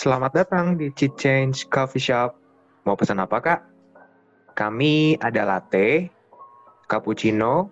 Selamat 0.00 0.32
datang 0.32 0.80
di 0.80 0.88
Cheat 0.96 1.12
Change 1.20 1.68
Coffee 1.68 2.00
Shop. 2.00 2.32
Mau 2.88 2.96
pesan 2.96 3.20
apa, 3.20 3.36
Kak? 3.36 3.60
Kami 4.56 5.20
ada 5.20 5.44
latte, 5.44 6.08
cappuccino, 6.88 7.68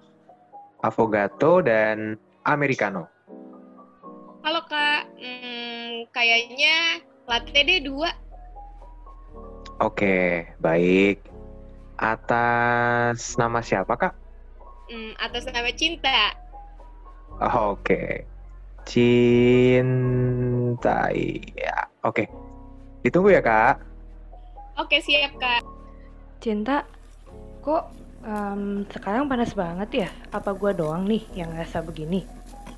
affogato, 0.85 1.65
dan 1.65 2.21
americano. 2.45 3.09
Halo 4.45 4.61
kak, 4.69 5.09
hmm, 5.17 6.13
kayaknya 6.13 7.01
latte 7.25 7.65
deh 7.65 7.81
dua. 7.81 8.13
Oke, 9.81 10.53
baik. 10.61 11.25
Atas 11.97 13.41
nama 13.41 13.65
siapa, 13.65 13.97
Kak? 13.97 14.13
Hmm, 14.93 15.17
atas 15.17 15.49
nama 15.49 15.73
cinta. 15.73 16.37
Oke. 17.41 18.29
Cinta, 18.85 20.58
ya. 21.57 21.89
Oke. 22.05 22.29
Ditunggu 23.01 23.33
ya, 23.33 23.41
Kak. 23.41 23.89
Oke 24.79 25.03
siap 25.03 25.35
kak. 25.43 25.67
Cinta, 26.39 26.87
kok 27.67 27.91
em, 28.23 28.87
sekarang 28.87 29.27
panas 29.27 29.51
banget 29.59 30.07
ya? 30.07 30.09
Apa 30.31 30.55
gua 30.55 30.71
doang 30.71 31.03
nih 31.03 31.27
yang 31.35 31.51
ngerasa 31.51 31.83
begini? 31.83 32.23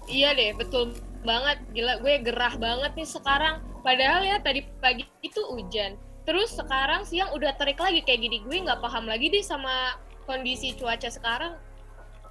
Iya 0.09 0.33
deh, 0.33 0.57
betul 0.57 0.97
banget. 1.29 1.61
Gila, 1.77 2.01
gue 2.01 2.25
gerah 2.25 2.57
banget 2.57 2.97
nih 2.97 3.05
sekarang. 3.05 3.61
Padahal 3.85 4.25
ya 4.25 4.41
tadi 4.41 4.65
pagi 4.81 5.05
itu 5.21 5.45
hujan. 5.53 6.01
Terus 6.25 6.57
sekarang 6.57 7.05
siang 7.05 7.37
udah 7.37 7.53
terik 7.61 7.77
lagi 7.77 8.01
kayak 8.01 8.25
gini. 8.25 8.41
Gue 8.49 8.65
nggak 8.65 8.81
paham 8.81 9.05
lagi 9.05 9.29
deh 9.29 9.45
sama 9.45 10.01
kondisi 10.25 10.73
cuaca 10.81 11.13
sekarang. 11.13 11.53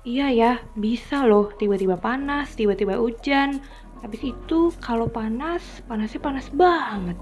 Iya 0.02 0.28
ya, 0.34 0.54
bisa 0.74 1.30
loh 1.30 1.54
tiba-tiba 1.62 2.00
panas, 2.00 2.58
tiba-tiba 2.58 2.98
hujan. 2.98 3.62
Habis 4.00 4.22
itu 4.32 4.60
kalau 4.80 5.12
panas, 5.12 5.64
panasnya 5.88 6.20
panas 6.24 6.48
banget. 6.52 7.20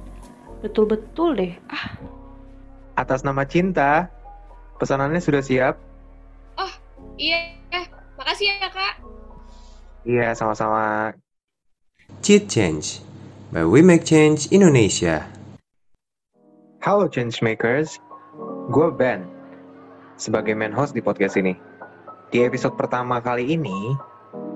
Betul-betul 0.61 1.37
deh. 1.37 1.53
Ah, 1.69 1.97
Atas 2.97 3.21
nama 3.21 3.45
cinta, 3.45 4.09
pesanannya 4.81 5.21
sudah 5.21 5.41
siap? 5.45 5.77
Iya, 7.17 7.57
eh, 7.73 7.85
makasih 8.13 8.61
ya 8.61 8.69
kak. 8.69 8.93
Iya, 10.05 10.37
sama-sama. 10.37 11.17
Cheat 12.21 12.45
Change 12.45 13.01
by 13.49 13.65
We 13.65 13.81
Make 13.81 14.05
Change 14.05 14.53
Indonesia. 14.53 15.25
Halo 16.85 17.09
Changemakers, 17.09 17.97
gue 18.69 18.87
Ben, 18.93 19.25
sebagai 20.21 20.53
main 20.53 20.71
host 20.71 20.93
di 20.93 21.01
podcast 21.01 21.41
ini. 21.41 21.57
Di 22.29 22.45
episode 22.45 22.77
pertama 22.77 23.17
kali 23.17 23.57
ini, 23.57 23.97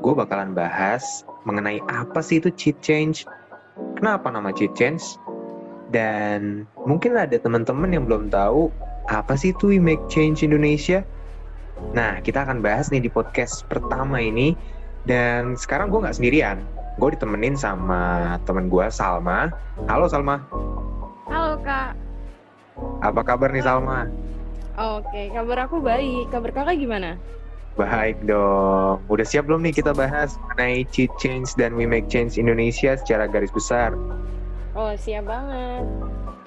gue 0.02 0.14
bakalan 0.18 0.58
bahas 0.58 1.22
mengenai 1.46 1.78
apa 1.90 2.26
sih 2.26 2.42
itu 2.42 2.50
cheat 2.58 2.78
change, 2.82 3.26
kenapa 3.98 4.34
nama 4.34 4.50
cheat 4.50 4.74
change, 4.74 5.02
dan 5.94 6.66
mungkin 6.90 7.14
ada 7.14 7.38
teman-teman 7.38 7.94
yang 7.94 8.10
belum 8.10 8.34
tahu 8.34 8.74
apa 9.14 9.38
sih 9.38 9.54
itu 9.54 9.74
We 9.74 9.78
Make 9.78 10.02
Change 10.10 10.42
Indonesia. 10.42 11.06
Nah, 11.94 12.22
kita 12.22 12.46
akan 12.46 12.62
bahas 12.62 12.90
nih 12.90 13.02
di 13.02 13.10
podcast 13.14 13.66
pertama 13.70 14.22
ini, 14.22 14.58
dan 15.06 15.54
sekarang 15.54 15.94
gue 15.94 16.02
nggak 16.02 16.18
sendirian, 16.18 16.62
gue 16.98 17.10
ditemenin 17.14 17.54
sama 17.54 18.38
temen 18.46 18.70
gue 18.70 18.86
Salma. 18.90 19.54
Halo 19.86 20.10
Salma, 20.10 20.42
Halo 21.30 21.58
kak. 21.62 21.94
apa 23.06 23.22
kabar 23.22 23.54
nih 23.54 23.66
Salma? 23.66 24.10
Oke, 24.78 25.30
kabar 25.30 25.70
aku 25.70 25.78
baik. 25.78 26.34
Kabar 26.34 26.50
kakak 26.54 26.82
gimana? 26.82 27.18
Baik 27.80 28.20
dong. 28.28 29.00
Udah 29.08 29.24
siap 29.24 29.48
belum 29.48 29.64
nih 29.64 29.80
kita 29.80 29.96
bahas 29.96 30.36
mengenai 30.44 30.84
cheat 30.92 31.08
change 31.16 31.56
dan 31.56 31.80
we 31.80 31.88
make 31.88 32.12
change 32.12 32.36
Indonesia 32.36 33.00
secara 33.00 33.32
garis 33.32 33.52
besar? 33.52 33.96
Oh 34.76 34.92
siap 35.00 35.24
banget. 35.24 35.88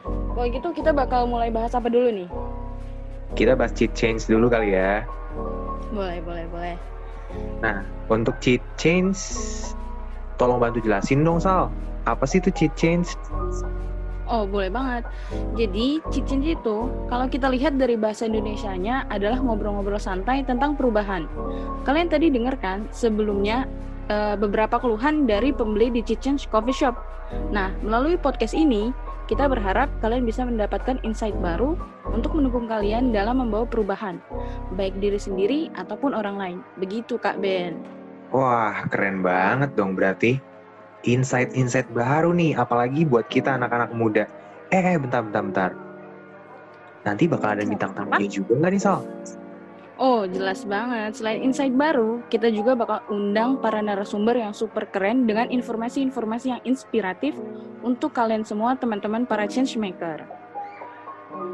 Kalau 0.04 0.48
gitu 0.50 0.68
kita 0.76 0.90
bakal 0.92 1.24
mulai 1.24 1.48
bahas 1.48 1.72
apa 1.72 1.88
dulu 1.88 2.12
nih? 2.12 2.28
Kita 3.32 3.56
bahas 3.56 3.72
cheat 3.72 3.96
change 3.96 4.28
dulu 4.28 4.52
kali 4.52 4.76
ya. 4.76 5.08
Boleh, 5.94 6.20
boleh, 6.20 6.44
boleh. 6.52 6.76
Nah, 7.64 7.82
untuk 8.12 8.36
cheat 8.44 8.60
change, 8.76 9.18
tolong 10.36 10.60
bantu 10.60 10.84
jelasin 10.84 11.24
dong 11.24 11.40
Sal. 11.40 11.72
Apa 12.04 12.28
sih 12.28 12.42
itu 12.42 12.52
cheat 12.52 12.72
change? 12.76 13.16
Oh 14.24 14.48
boleh 14.48 14.72
banget. 14.72 15.04
Jadi 15.56 16.00
change 16.08 16.56
itu 16.56 16.76
kalau 17.12 17.26
kita 17.28 17.52
lihat 17.52 17.76
dari 17.76 18.00
bahasa 18.00 18.24
Indonesianya 18.24 19.04
adalah 19.12 19.36
ngobrol-ngobrol 19.40 20.00
santai 20.00 20.44
tentang 20.48 20.76
perubahan. 20.80 21.28
Kalian 21.84 22.08
tadi 22.08 22.32
dengar 22.32 22.56
kan 22.56 22.88
sebelumnya 22.88 23.68
eh, 24.08 24.36
beberapa 24.40 24.80
keluhan 24.80 25.28
dari 25.28 25.52
pembeli 25.52 25.92
di 25.92 26.00
change 26.04 26.48
coffee 26.48 26.72
shop. 26.72 26.96
Nah 27.52 27.72
melalui 27.84 28.16
podcast 28.16 28.56
ini 28.56 28.92
kita 29.24 29.48
berharap 29.48 29.88
kalian 30.04 30.28
bisa 30.28 30.44
mendapatkan 30.44 31.00
insight 31.00 31.36
baru 31.40 31.80
untuk 32.12 32.36
mendukung 32.36 32.68
kalian 32.68 33.08
dalam 33.08 33.40
membawa 33.40 33.64
perubahan, 33.64 34.20
baik 34.76 35.00
diri 35.00 35.16
sendiri 35.16 35.60
ataupun 35.72 36.12
orang 36.12 36.36
lain. 36.36 36.58
Begitu 36.76 37.16
Kak 37.16 37.40
Ben. 37.40 37.80
Wah, 38.28 38.84
keren 38.92 39.24
banget 39.24 39.72
dong 39.72 39.96
berarti. 39.96 40.53
Insight-insight 41.04 41.92
baru 41.92 42.32
nih, 42.32 42.56
apalagi 42.56 43.04
buat 43.04 43.28
kita 43.28 43.60
anak-anak 43.60 43.92
muda. 43.92 44.24
Eh, 44.72 44.80
eh, 44.80 44.96
bentar, 44.96 45.20
bentar, 45.20 45.42
bentar. 45.44 45.70
Nanti 47.04 47.28
bakal 47.28 47.60
ada 47.60 47.64
bintang 47.68 47.92
tamunya 47.92 48.28
juga 48.32 48.56
nggak 48.56 48.72
nih 48.72 48.80
Sal? 48.80 49.04
Oh, 49.94 50.26
jelas 50.26 50.66
banget. 50.66 51.20
Selain 51.20 51.38
insight 51.44 51.70
baru, 51.70 52.24
kita 52.26 52.50
juga 52.50 52.74
bakal 52.74 53.04
undang 53.12 53.60
para 53.62 53.78
narasumber 53.78 54.34
yang 54.34 54.50
super 54.50 54.88
keren 54.90 55.28
dengan 55.28 55.52
informasi-informasi 55.52 56.46
yang 56.50 56.62
inspiratif 56.66 57.36
untuk 57.84 58.10
kalian 58.10 58.42
semua 58.42 58.74
teman-teman 58.74 59.28
para 59.28 59.46
change 59.46 59.78
maker. 59.78 60.24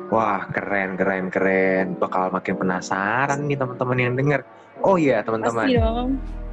Wah, 0.09 0.49
keren, 0.49 0.97
keren, 0.97 1.29
keren. 1.29 1.99
Bakal 2.01 2.33
makin 2.33 2.55
penasaran 2.57 3.45
nih 3.45 3.59
teman-teman 3.59 3.99
yang 3.99 4.15
denger. 4.17 4.41
Oh 4.81 4.97
iya, 4.97 5.21
teman-teman. 5.21 5.67
Pasti 5.67 5.77
dong. 5.77 6.09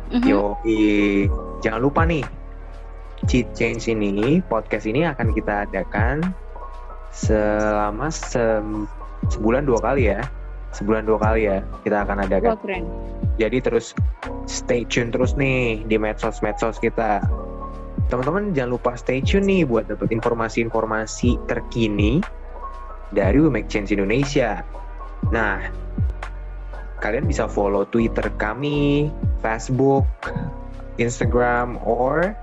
Mhm. 0.08 0.24
Yoi, 0.28 1.28
jangan 1.60 1.82
lupa 1.84 2.08
nih, 2.08 2.24
Cheat 3.26 3.50
Change 3.58 3.90
ini, 3.90 4.46
podcast 4.46 4.86
ini 4.86 5.02
akan 5.02 5.34
kita 5.34 5.66
adakan 5.66 6.22
selama 7.10 8.14
se- 8.14 8.86
sebulan 9.34 9.66
dua 9.66 9.82
kali 9.82 10.14
ya. 10.14 10.22
Sebulan 10.78 11.10
dua 11.10 11.18
kali 11.18 11.50
ya, 11.50 11.66
kita 11.82 12.06
akan 12.06 12.30
adakan. 12.30 12.54
keren. 12.62 12.86
Jadi 13.42 13.58
terus 13.62 13.98
stay 14.46 14.86
tune 14.86 15.10
terus 15.10 15.34
nih 15.34 15.82
di 15.90 15.98
medsos-medsos 15.98 16.78
kita. 16.78 17.22
Teman-teman 18.08 18.54
jangan 18.54 18.78
lupa 18.78 18.94
stay 18.94 19.20
tune 19.26 19.50
nih 19.50 19.62
buat 19.66 19.90
dapat 19.90 20.14
informasi-informasi 20.14 21.42
terkini 21.50 22.22
dari 23.12 23.42
We 23.42 23.50
Make 23.50 23.70
Change 23.72 23.98
Indonesia. 23.98 24.62
Nah, 25.34 25.66
kalian 27.02 27.26
bisa 27.26 27.50
follow 27.50 27.86
Twitter 27.90 28.30
kami, 28.38 29.10
Facebook, 29.42 30.06
Instagram, 31.02 31.78
or 31.86 32.34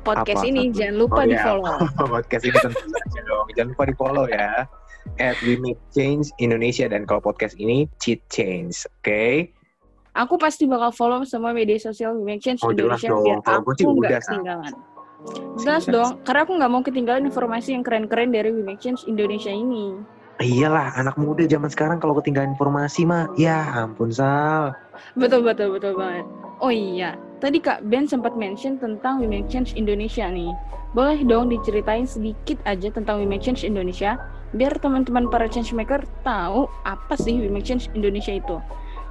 Podcast 0.00 0.40
Apa? 0.40 0.48
ini 0.48 0.72
jangan 0.72 0.96
lupa 0.96 1.20
Oh, 1.20 1.26
di 1.26 1.34
iya. 1.34 1.44
follow. 1.44 1.74
podcast 2.16 2.42
ini 2.42 2.56
tentu 2.56 2.80
saja 2.82 3.20
dong. 3.22 3.46
Jangan 3.52 3.68
lupa 3.72 3.84
di 3.84 3.94
follow 3.94 4.24
ya. 4.26 4.50
At 5.16 5.36
We 5.42 5.56
Make 5.56 5.80
Change 5.90 6.28
Indonesia 6.36 6.86
dan 6.86 7.04
kalau 7.04 7.20
podcast 7.20 7.56
ini 7.56 7.88
Cheat 7.98 8.20
Change, 8.28 8.72
oke? 9.00 9.24
Aku 10.12 10.34
pasti 10.36 10.66
bakal 10.66 10.90
follow 10.90 11.22
semua 11.22 11.52
media 11.52 11.76
sosial 11.76 12.16
We 12.16 12.24
Make 12.26 12.42
Change 12.42 12.60
Oh, 12.60 12.72
Indonesia 12.72 13.08
dong. 13.08 13.24
biar 13.24 13.38
Kalau 13.40 13.60
aku 13.60 13.88
nggak 13.96 14.20
ketinggalan. 14.22 14.72
Jelas 15.60 15.84
dong, 15.84 16.24
karena 16.24 16.40
aku 16.42 16.52
nggak 16.56 16.70
mau 16.70 16.80
ketinggalan 16.80 17.24
informasi 17.26 17.76
yang 17.76 17.84
keren-keren 17.84 18.32
dari 18.32 18.48
We 18.50 18.64
Make 18.64 18.80
Change 18.80 19.04
Indonesia 19.04 19.52
ini. 19.52 20.00
Iyalah, 20.40 20.96
anak 20.96 21.20
muda 21.20 21.44
zaman 21.44 21.68
sekarang 21.68 22.00
kalau 22.00 22.16
ketinggalan 22.16 22.56
informasi 22.56 23.04
mah, 23.04 23.28
ya 23.36 23.60
ampun 23.76 24.08
Sal. 24.08 24.72
Betul 25.12 25.44
betul 25.44 25.76
betul 25.76 25.92
banget. 25.92 26.24
Oh 26.58 26.72
iya, 26.72 27.12
tadi 27.40 27.58
Kak 27.58 27.88
Ben 27.88 28.04
sempat 28.04 28.36
mention 28.36 28.76
tentang 28.76 29.18
We 29.18 29.26
Make 29.26 29.48
Change 29.48 29.72
Indonesia 29.74 30.28
nih. 30.28 30.52
Boleh 30.92 31.24
dong 31.24 31.48
diceritain 31.48 32.04
sedikit 32.04 32.60
aja 32.68 32.92
tentang 32.92 33.18
We 33.18 33.26
Make 33.26 33.42
Change 33.42 33.64
Indonesia, 33.64 34.20
biar 34.52 34.76
teman-teman 34.78 35.30
para 35.30 35.46
change 35.46 35.70
maker 35.72 36.02
tahu 36.26 36.68
apa 36.84 37.14
sih 37.16 37.40
We 37.40 37.48
Make 37.48 37.64
Change 37.64 37.88
Indonesia 37.96 38.36
itu. 38.36 38.60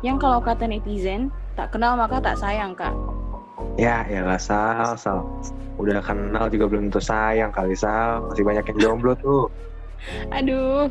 Yang 0.05 0.23
kalau 0.23 0.39
kata 0.39 0.69
netizen, 0.69 1.33
tak 1.57 1.75
kenal 1.75 1.97
maka 1.97 2.23
tak 2.23 2.39
sayang 2.39 2.77
Kak. 2.77 2.93
Ya, 3.75 4.07
ya 4.07 4.23
lah 4.23 4.39
Sal, 4.39 4.95
Sal. 4.95 5.25
Udah 5.79 6.03
kenal 6.03 6.47
juga 6.51 6.67
belum 6.67 6.91
tentu 6.91 7.01
sayang 7.03 7.51
kali 7.51 7.75
Sal. 7.75 8.23
Masih 8.27 8.43
banyak 8.43 8.63
yang 8.75 8.77
jomblo 8.79 9.15
tuh. 9.19 9.47
Aduh. 10.37 10.87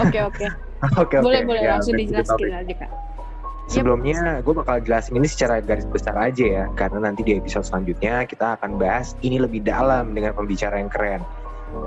Oke 0.00 0.18
oke, 0.24 0.46
Oke, 0.96 1.16
oke. 1.20 1.26
boleh 1.26 1.42
boleh 1.44 1.62
Ya, 1.62 1.76
langsung 1.76 1.98
dijelaskan 1.98 2.50
aja 2.54 2.74
Kak. 2.86 2.90
Sebelumnya, 3.68 4.40
gue 4.40 4.54
bakal 4.56 4.80
jelasin 4.80 5.20
ini 5.20 5.28
secara 5.28 5.60
garis 5.60 5.84
besar 5.84 6.16
aja 6.16 6.40
ya, 6.40 6.64
karena 6.72 7.04
nanti 7.04 7.20
di 7.20 7.36
episode 7.36 7.68
selanjutnya 7.68 8.24
kita 8.24 8.56
akan 8.56 8.80
bahas 8.80 9.12
ini 9.20 9.36
lebih 9.36 9.60
dalam 9.60 10.16
dengan 10.16 10.32
pembicara 10.32 10.80
yang 10.80 10.88
keren. 10.88 11.20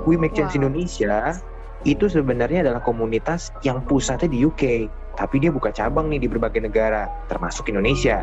We 0.06 0.14
Make 0.14 0.38
Change 0.38 0.54
Wow. 0.54 0.62
Indonesia 0.62 1.42
itu 1.82 2.06
sebenarnya 2.06 2.62
adalah 2.62 2.78
komunitas 2.86 3.50
yang 3.66 3.82
pusatnya 3.82 4.30
di 4.30 4.46
UK, 4.46 4.86
tapi 5.18 5.42
dia 5.42 5.50
buka 5.50 5.74
cabang 5.74 6.06
nih 6.06 6.22
di 6.22 6.30
berbagai 6.30 6.62
negara, 6.62 7.10
termasuk 7.26 7.66
Indonesia. 7.66 8.22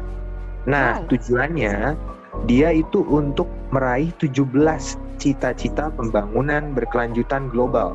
Nah, 0.64 1.04
Wow. 1.04 1.12
tujuannya 1.12 2.00
dia 2.48 2.72
itu 2.72 3.04
untuk 3.12 3.52
meraih 3.76 4.16
17 4.16 4.96
cita-cita 5.20 5.92
pembangunan 5.92 6.72
berkelanjutan 6.72 7.52
global. 7.52 7.92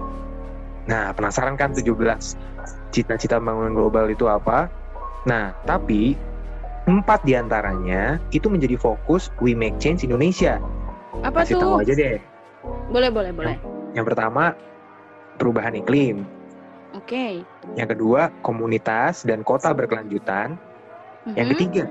Nah, 0.84 1.16
penasaran 1.16 1.56
kan 1.56 1.72
17 1.72 2.36
cita-cita 2.92 3.40
pembangunan 3.40 3.72
global 3.72 4.12
itu 4.12 4.28
apa? 4.28 4.68
Nah, 5.24 5.56
tapi 5.64 6.16
empat 6.84 7.24
di 7.24 7.32
antaranya 7.32 8.20
itu 8.30 8.52
menjadi 8.52 8.76
fokus 8.76 9.32
We 9.40 9.56
Make 9.56 9.80
Change 9.80 10.04
Indonesia. 10.04 10.60
Apa 11.24 11.44
Kasih 11.44 11.56
tuh? 11.56 11.62
tahu 11.64 11.74
aja 11.80 11.92
deh. 11.96 12.20
Boleh, 12.92 13.08
boleh, 13.08 13.32
boleh. 13.32 13.56
Yang 13.96 14.12
pertama, 14.12 14.52
perubahan 15.40 15.72
iklim. 15.80 16.28
Oke. 16.92 17.42
Yang 17.74 17.88
kedua, 17.96 18.28
komunitas 18.44 19.24
dan 19.24 19.40
kota 19.40 19.72
berkelanjutan. 19.72 20.60
Yang 21.32 21.46
Mhm. 21.48 21.52
ketiga, 21.56 21.84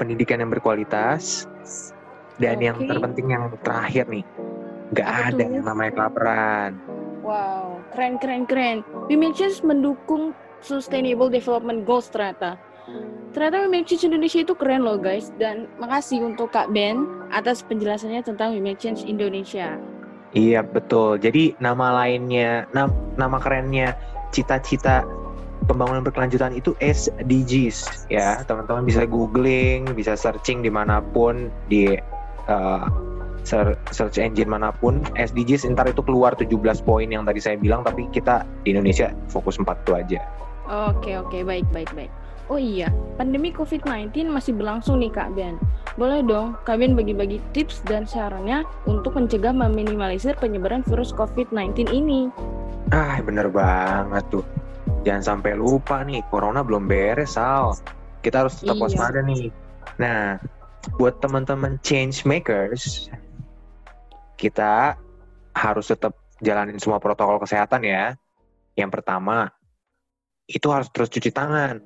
pendidikan 0.00 0.40
yang 0.40 0.50
berkualitas. 0.50 1.44
Dan 2.38 2.62
yang 2.62 2.78
Oke. 2.78 2.86
terpenting 2.86 3.34
yang 3.34 3.50
terakhir 3.66 4.06
nih, 4.06 4.22
nggak 4.94 5.08
Apa 5.10 5.22
ada 5.26 5.42
tuh? 5.42 5.50
yang 5.58 5.66
namanya 5.66 5.92
kelaparan. 5.92 6.70
Wow, 7.20 7.82
keren 7.92 8.14
keren 8.22 8.46
keren. 8.46 8.76
We 9.10 9.18
Make 9.18 9.34
Change 9.34 9.66
mendukung 9.66 10.32
Sustainable 10.62 11.30
Development 11.30 11.84
Goals 11.86 12.10
ternyata. 12.10 12.58
Ternyata 13.36 13.68
Make 13.68 13.84
Change 13.84 14.08
Indonesia 14.08 14.40
itu 14.40 14.54
keren 14.56 14.82
loh 14.82 14.96
guys. 14.96 15.30
Dan 15.36 15.68
makasih 15.76 16.24
untuk 16.24 16.50
Kak 16.50 16.72
Ben 16.72 17.04
atas 17.28 17.60
penjelasannya 17.60 18.24
tentang 18.24 18.56
Make 18.58 18.80
Change 18.80 19.04
Indonesia. 19.04 19.76
Iya 20.32 20.60
betul. 20.64 21.16
Jadi 21.20 21.56
nama 21.60 22.04
lainnya, 22.04 22.68
nam- 22.76 22.96
nama 23.16 23.40
kerennya 23.40 23.96
cita-cita 24.32 25.04
pembangunan 25.68 26.04
berkelanjutan 26.04 26.56
itu 26.56 26.72
SDGs 26.80 28.08
ya. 28.12 28.40
Teman-teman 28.44 28.84
bisa 28.84 29.04
googling, 29.04 29.88
bisa 29.92 30.16
searching 30.16 30.64
di 30.64 30.72
mana 30.72 31.00
pun 31.00 31.52
di 31.68 31.96
uh, 32.48 32.88
search 33.44 34.20
engine 34.20 34.48
mana 34.48 34.72
pun. 34.72 35.00
SDGs 35.16 35.64
ntar 35.72 35.88
itu 35.88 36.04
keluar 36.04 36.36
17 36.36 36.52
poin 36.84 37.08
yang 37.08 37.24
tadi 37.24 37.40
saya 37.40 37.56
bilang, 37.56 37.80
tapi 37.84 38.08
kita 38.12 38.44
di 38.64 38.76
Indonesia 38.76 39.12
fokus 39.32 39.56
4 39.56 39.64
itu 39.84 39.92
aja. 39.96 40.20
Oke 40.68 41.16
oke 41.16 41.40
baik 41.42 41.64
baik 41.72 41.90
baik. 41.96 42.12
Oh 42.48 42.56
iya, 42.56 42.88
pandemi 43.20 43.52
COVID-19 43.52 44.32
masih 44.32 44.56
berlangsung 44.56 45.04
nih 45.04 45.12
Kak 45.12 45.36
Ben. 45.36 45.60
Boleh 46.00 46.24
dong 46.24 46.56
Kak 46.64 46.80
Ben 46.80 46.96
bagi-bagi 46.96 47.44
tips 47.52 47.84
dan 47.84 48.08
sarannya 48.08 48.64
untuk 48.88 49.20
mencegah 49.20 49.52
meminimalisir 49.52 50.32
penyebaran 50.40 50.80
virus 50.88 51.12
COVID-19 51.12 51.92
ini. 51.92 52.32
Ah 52.88 53.20
bener 53.20 53.52
banget 53.52 54.24
tuh. 54.32 54.44
Jangan 55.04 55.36
sampai 55.36 55.60
lupa 55.60 56.00
nih, 56.04 56.24
corona 56.32 56.64
belum 56.64 56.88
beres, 56.88 57.36
Sal. 57.36 57.76
Kita 58.24 58.44
harus 58.44 58.64
tetap 58.64 58.80
Iya. 58.80 58.84
waspada 58.88 59.20
nih. 59.20 59.52
Nah, 60.00 60.40
buat 60.96 61.20
teman-teman 61.20 61.76
change 61.84 62.24
makers, 62.24 63.12
kita 64.40 64.96
harus 65.52 65.86
tetap 65.92 66.16
jalanin 66.40 66.80
semua 66.80 66.96
protokol 66.96 67.44
kesehatan 67.44 67.84
ya. 67.84 68.16
Yang 68.78 68.90
pertama, 69.00 69.52
itu 70.48 70.68
harus 70.72 70.88
terus 70.96 71.12
cuci 71.12 71.30
tangan. 71.30 71.78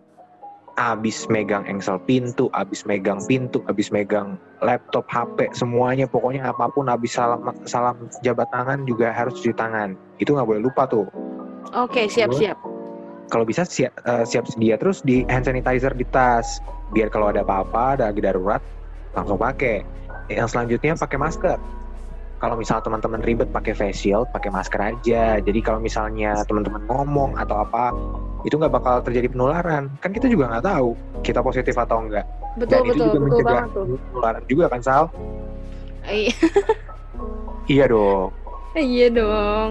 Abis 0.80 1.28
megang 1.28 1.68
engsel 1.68 2.00
pintu, 2.08 2.48
abis 2.56 2.88
megang 2.88 3.20
pintu, 3.28 3.60
abis 3.68 3.92
megang 3.92 4.40
laptop, 4.64 5.04
HP, 5.12 5.52
semuanya 5.52 6.08
pokoknya 6.08 6.48
apa 6.48 6.72
pun 6.72 6.88
abis 6.88 7.12
salam 7.12 7.44
salam 7.68 8.08
jabat 8.24 8.48
tangan 8.48 8.88
juga 8.88 9.12
harus 9.12 9.36
cuci 9.36 9.52
tangan. 9.52 9.92
Itu 10.16 10.32
nggak 10.32 10.48
boleh 10.48 10.64
lupa 10.64 10.88
tuh. 10.88 11.04
Oke 11.76 12.08
siap 12.08 12.32
siap. 12.32 12.56
Kalau 13.28 13.44
bisa 13.44 13.68
siap, 13.68 13.92
siap 14.24 14.48
sedia 14.48 14.80
terus 14.80 15.04
di 15.04 15.28
hand 15.28 15.44
sanitizer 15.44 15.92
di 15.92 16.08
tas, 16.08 16.60
biar 16.96 17.12
kalau 17.12 17.28
ada 17.28 17.44
apa-apa, 17.44 18.00
ada 18.00 18.04
lagi 18.08 18.24
darurat 18.24 18.64
langsung 19.12 19.36
pakai. 19.36 19.84
Yang 20.32 20.56
selanjutnya 20.56 20.96
pakai 20.96 21.18
masker. 21.20 21.58
Kalau 22.42 22.58
misalnya 22.58 22.82
teman-teman 22.82 23.22
ribet 23.22 23.54
pakai 23.54 23.70
face 23.70 24.02
shield, 24.02 24.26
pakai 24.34 24.50
masker 24.50 24.82
aja. 24.82 25.38
Jadi 25.38 25.62
kalau 25.62 25.78
misalnya 25.78 26.42
teman-teman 26.42 26.82
ngomong 26.90 27.38
atau 27.38 27.62
apa, 27.62 27.94
itu 28.42 28.58
nggak 28.58 28.74
bakal 28.74 28.98
terjadi 28.98 29.30
penularan. 29.30 29.86
Kan 30.02 30.10
kita 30.10 30.26
juga 30.26 30.50
nggak 30.50 30.66
tahu 30.66 30.98
kita 31.22 31.38
positif 31.38 31.78
atau 31.78 32.02
enggak. 32.02 32.26
Betul 32.58 32.66
Dan 32.66 32.80
itu 32.82 32.90
betul 32.90 33.06
juga 33.06 33.14
betul 33.14 33.22
mencegah 33.22 33.54
banget 33.62 33.70
tuh. 33.70 33.84
penularan 34.10 34.42
juga 34.50 34.64
kan 34.66 34.80
Sal? 34.82 35.04
Iya 36.02 36.34
Iya 37.70 37.84
dong. 37.86 38.28
iya 38.74 39.06
dong. 39.06 39.68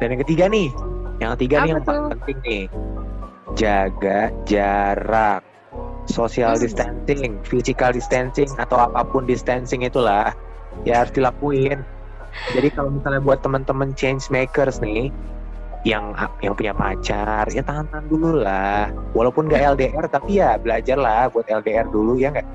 Dan 0.00 0.16
yang 0.16 0.20
ketiga 0.24 0.44
nih, 0.48 0.68
yang 1.20 1.36
ketiga 1.36 1.56
nih 1.60 1.68
Apa 1.68 1.76
yang 1.76 1.84
paling 1.84 2.06
penting 2.16 2.38
nih, 2.40 2.62
jaga 3.52 4.20
jarak, 4.48 5.44
social 6.08 6.56
Hmm. 6.56 6.64
distancing, 6.64 7.36
physical 7.44 7.92
distancing 7.92 8.48
atau 8.56 8.88
apa 8.88 9.04
pun 9.04 9.28
distancing 9.28 9.84
itulah, 9.84 10.32
ya 10.86 11.04
harus 11.04 11.12
dilakuin. 11.14 11.82
Jadi 12.54 12.68
kalau 12.70 12.94
misalnya 12.94 13.20
buat 13.22 13.42
teman-teman 13.42 13.90
change 13.98 14.30
makers 14.30 14.78
nih, 14.78 15.10
yang 15.82 16.12
yang 16.44 16.52
punya 16.52 16.76
pacar, 16.76 17.48
ya 17.48 17.62
tahan-tahan 17.64 18.06
dulu 18.06 18.44
lah. 18.44 18.92
Walaupun 19.16 19.48
nggak 19.48 19.76
LDR, 19.76 20.04
tapi 20.06 20.38
ya 20.38 20.60
belajar 20.60 20.96
lah 21.00 21.32
buat 21.32 21.48
LDR 21.48 21.88
dulu 21.88 22.20
ya 22.20 22.30
nggak? 22.30 22.46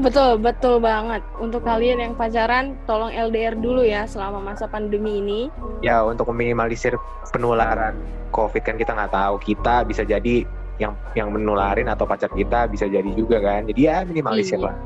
Betul 0.00 0.40
betul 0.40 0.80
banget. 0.80 1.24
Untuk 1.40 1.64
kalian 1.64 2.00
yang 2.00 2.12
pacaran, 2.16 2.76
tolong 2.84 3.12
LDR 3.12 3.56
dulu 3.56 3.84
ya 3.84 4.04
selama 4.04 4.40
masa 4.40 4.68
pandemi 4.68 5.20
ini. 5.20 5.40
Ya 5.80 6.04
untuk 6.04 6.28
meminimalisir 6.32 6.96
penularan 7.32 7.96
COVID 8.32 8.62
kan 8.64 8.76
kita 8.76 8.92
nggak 8.92 9.12
tahu. 9.12 9.34
Kita 9.40 9.84
bisa 9.86 10.02
jadi 10.04 10.44
yang 10.76 10.98
yang 11.14 11.30
menularin 11.30 11.86
atau 11.86 12.02
pacar 12.02 12.30
kita 12.30 12.66
bisa 12.66 12.84
jadi 12.84 13.06
juga 13.14 13.38
kan. 13.38 13.66
Jadi 13.70 13.80
ya 13.86 14.02
minimalisir 14.02 14.58
Iya. 14.58 14.66
lah. 14.70 14.76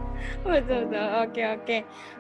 Betul 0.44 0.85
betul. 0.85 1.06
Oke 1.25 1.43
oke. 1.46 1.76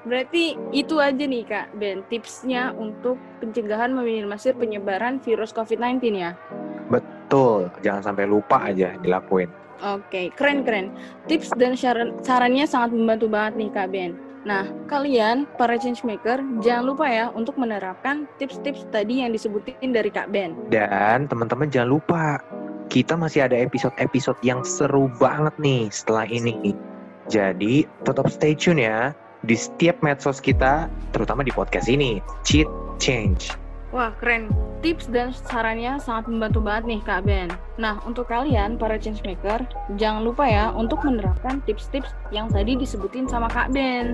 Berarti 0.06 0.42
itu 0.70 0.94
aja 0.96 1.24
nih 1.24 1.44
Kak 1.44 1.66
Ben 1.76 2.00
tipsnya 2.06 2.72
untuk 2.72 3.18
pencegahan 3.42 3.92
meminimalisir 3.92 4.54
penyebaran 4.54 5.20
virus 5.20 5.52
COVID-19 5.52 6.00
ya. 6.14 6.32
Betul, 6.88 7.68
jangan 7.84 8.00
sampai 8.02 8.24
lupa 8.24 8.64
aja 8.64 8.96
dilakuin. 8.98 9.52
Oke, 9.78 10.32
keren 10.34 10.64
keren. 10.64 10.90
Tips 11.28 11.52
dan 11.54 11.76
saran 11.76 12.16
sarannya 12.18 12.64
sangat 12.64 12.90
membantu 12.96 13.28
banget 13.28 13.52
nih 13.54 13.70
Kak 13.70 13.88
Ben. 13.92 14.12
Nah, 14.42 14.64
kalian 14.88 15.44
para 15.54 15.76
change 15.76 16.02
maker 16.02 16.40
jangan 16.64 16.88
lupa 16.88 17.04
ya 17.04 17.28
untuk 17.30 17.60
menerapkan 17.60 18.24
tips-tips 18.40 18.88
tadi 18.88 19.20
yang 19.20 19.30
disebutin 19.30 19.92
dari 19.92 20.08
Kak 20.08 20.32
Ben. 20.32 20.56
Dan 20.72 21.28
teman-teman 21.28 21.68
jangan 21.68 21.90
lupa, 21.92 22.40
kita 22.88 23.14
masih 23.14 23.44
ada 23.44 23.56
episode-episode 23.56 24.40
yang 24.40 24.64
seru 24.64 25.12
banget 25.20 25.54
nih 25.60 25.92
setelah 25.92 26.24
ini. 26.24 26.72
Jadi 27.28 27.84
tetap 28.08 28.32
stay 28.32 28.56
tune 28.56 28.80
ya 28.80 29.12
di 29.44 29.54
setiap 29.54 30.00
medsos 30.00 30.40
kita, 30.40 30.88
terutama 31.12 31.44
di 31.44 31.52
podcast 31.52 31.86
ini, 31.86 32.24
Cheat 32.42 32.66
Change. 32.96 33.54
Wah, 33.88 34.12
keren. 34.20 34.52
Tips 34.84 35.08
dan 35.08 35.32
sarannya 35.32 35.96
sangat 35.96 36.28
membantu 36.28 36.60
banget 36.60 36.84
nih 36.86 37.00
Kak 37.08 37.24
Ben. 37.24 37.48
Nah, 37.80 37.96
untuk 38.04 38.28
kalian 38.28 38.76
para 38.76 39.00
change 39.00 39.24
maker, 39.24 39.64
jangan 39.96 40.22
lupa 40.28 40.44
ya 40.44 40.70
untuk 40.76 41.00
menerapkan 41.02 41.64
tips-tips 41.64 42.12
yang 42.28 42.52
tadi 42.52 42.76
disebutin 42.76 43.24
sama 43.24 43.48
Kak 43.48 43.72
Ben. 43.72 44.12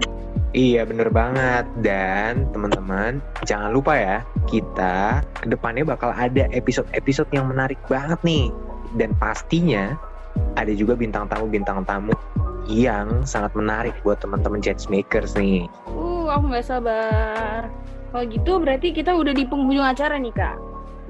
Iya 0.55 0.87
bener 0.87 1.11
banget 1.11 1.67
dan 1.83 2.47
teman-teman 2.55 3.19
jangan 3.43 3.75
lupa 3.75 3.99
ya 3.99 4.17
kita 4.47 5.27
ke 5.43 5.51
depannya 5.51 5.83
bakal 5.83 6.15
ada 6.15 6.47
episode-episode 6.55 7.27
yang 7.35 7.51
menarik 7.51 7.83
banget 7.91 8.23
nih 8.23 8.55
dan 8.95 9.11
pastinya 9.19 9.99
ada 10.55 10.71
juga 10.71 10.95
bintang 10.95 11.27
tamu 11.27 11.51
bintang 11.51 11.83
tamu 11.83 12.15
yang 12.71 13.27
sangat 13.27 13.51
menarik 13.59 13.99
buat 14.07 14.23
teman-teman 14.23 14.63
change 14.63 14.89
makers 14.89 15.35
nih. 15.37 15.69
Uh, 15.91 16.31
aku 16.33 16.49
nggak 16.49 16.65
sabar. 16.65 17.69
Kalau 18.15 18.25
gitu 18.31 18.63
berarti 18.63 18.95
kita 18.95 19.11
udah 19.11 19.35
di 19.35 19.45
penghujung 19.45 19.85
acara 19.85 20.17
nih 20.17 20.33
Kak. 20.33 20.57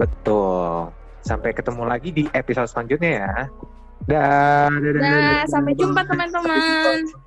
Betul. 0.00 0.88
Sampai 1.20 1.52
ketemu 1.52 1.84
lagi 1.84 2.10
di 2.10 2.24
episode 2.32 2.66
selanjutnya 2.66 3.10
ya. 3.22 3.32
Dah, 4.04 4.68
Nah, 4.72 5.44
sampai 5.48 5.72
jumpa 5.76 6.04
teman-teman. 6.04 7.23